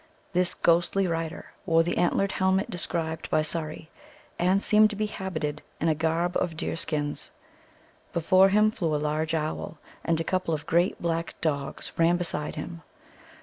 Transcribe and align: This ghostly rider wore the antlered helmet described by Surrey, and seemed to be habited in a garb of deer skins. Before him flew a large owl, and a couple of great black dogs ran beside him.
This 0.33 0.55
ghostly 0.55 1.05
rider 1.05 1.51
wore 1.67 1.83
the 1.83 1.99
antlered 1.99 2.31
helmet 2.31 2.71
described 2.71 3.29
by 3.29 3.43
Surrey, 3.43 3.91
and 4.39 4.63
seemed 4.63 4.89
to 4.89 4.95
be 4.95 5.05
habited 5.05 5.61
in 5.79 5.89
a 5.89 5.93
garb 5.93 6.35
of 6.37 6.57
deer 6.57 6.75
skins. 6.75 7.29
Before 8.11 8.49
him 8.49 8.71
flew 8.71 8.95
a 8.95 8.97
large 8.97 9.35
owl, 9.35 9.77
and 10.03 10.19
a 10.19 10.23
couple 10.23 10.55
of 10.55 10.65
great 10.65 10.99
black 10.99 11.39
dogs 11.39 11.91
ran 11.97 12.17
beside 12.17 12.55
him. 12.55 12.81